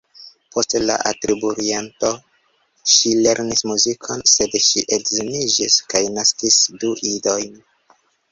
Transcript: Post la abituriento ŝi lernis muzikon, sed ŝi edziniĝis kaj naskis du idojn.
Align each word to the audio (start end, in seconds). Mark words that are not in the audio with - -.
Post 0.53 0.75
la 0.83 0.93
abituriento 1.09 2.09
ŝi 2.93 3.11
lernis 3.27 3.61
muzikon, 3.73 4.25
sed 4.33 4.57
ŝi 4.69 4.83
edziniĝis 4.99 5.77
kaj 5.95 6.03
naskis 6.17 6.59
du 6.85 6.93
idojn. 7.13 7.63